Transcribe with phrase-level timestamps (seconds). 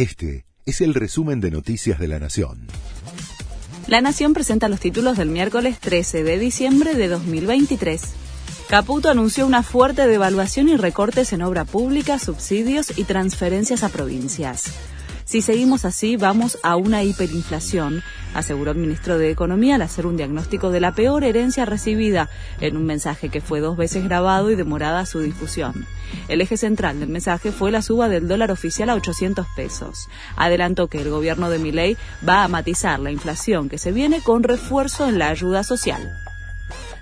[0.00, 2.68] Este es el resumen de Noticias de la Nación.
[3.86, 8.00] La Nación presenta los títulos del miércoles 13 de diciembre de 2023.
[8.70, 14.72] Caputo anunció una fuerte devaluación y recortes en obra pública, subsidios y transferencias a provincias.
[15.30, 18.02] Si seguimos así, vamos a una hiperinflación,
[18.34, 22.28] aseguró el ministro de Economía al hacer un diagnóstico de la peor herencia recibida
[22.60, 25.86] en un mensaje que fue dos veces grabado y demorada su difusión.
[26.26, 30.08] El eje central del mensaje fue la suba del dólar oficial a 800 pesos.
[30.34, 31.96] Adelantó que el gobierno de Milei
[32.28, 36.12] va a matizar la inflación que se viene con refuerzo en la ayuda social.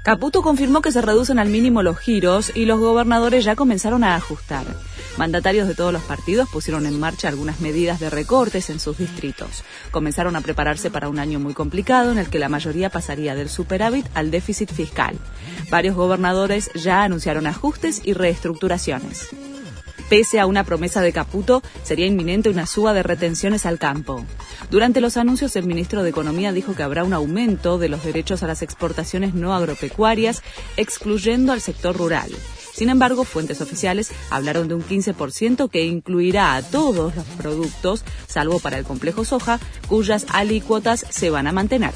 [0.02, 4.14] Caputo confirmó que se reducen al mínimo los giros y los gobernadores ya comenzaron a
[4.16, 4.64] ajustar.
[5.16, 9.64] Mandatarios de todos los partidos pusieron en marcha algunas medidas de recortes en sus distritos.
[9.90, 13.48] Comenzaron a prepararse para un año muy complicado en el que la mayoría pasaría del
[13.48, 15.18] superávit al déficit fiscal.
[15.70, 19.28] Varios gobernadores ya anunciaron ajustes y reestructuraciones.
[20.08, 24.24] Pese a una promesa de Caputo, sería inminente una suba de retenciones al campo.
[24.70, 28.42] Durante los anuncios, el ministro de Economía dijo que habrá un aumento de los derechos
[28.42, 30.42] a las exportaciones no agropecuarias,
[30.76, 32.30] excluyendo al sector rural.
[32.72, 38.60] Sin embargo, fuentes oficiales hablaron de un 15% que incluirá a todos los productos, salvo
[38.60, 41.92] para el complejo soja, cuyas alícuotas se van a mantener.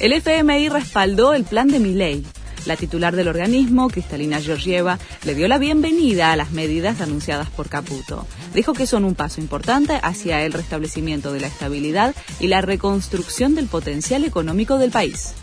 [0.00, 2.24] El FMI respaldó el plan de Milei.
[2.66, 7.68] La titular del organismo, Cristalina Georgieva, le dio la bienvenida a las medidas anunciadas por
[7.68, 8.26] Caputo.
[8.54, 13.54] Dijo que son un paso importante hacia el restablecimiento de la estabilidad y la reconstrucción
[13.54, 15.34] del potencial económico del país.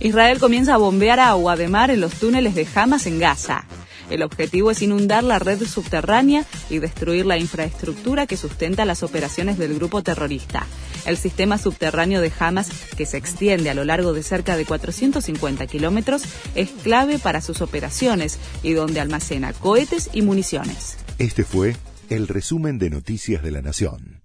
[0.00, 3.64] Israel comienza a bombear agua de mar en los túneles de Hamas en Gaza.
[4.10, 9.56] El objetivo es inundar la red subterránea y destruir la infraestructura que sustenta las operaciones
[9.56, 10.66] del grupo terrorista.
[11.06, 15.66] El sistema subterráneo de Hamas, que se extiende a lo largo de cerca de 450
[15.66, 16.22] kilómetros,
[16.54, 20.96] es clave para sus operaciones y donde almacena cohetes y municiones.
[21.18, 21.76] Este fue
[22.10, 24.23] el resumen de Noticias de la Nación.